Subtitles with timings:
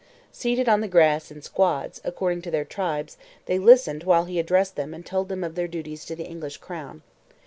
[0.31, 4.75] Seated on the grass in squads, according to their tribes, they listened while he addressed
[4.75, 7.03] them and told them of their duties to the English crown.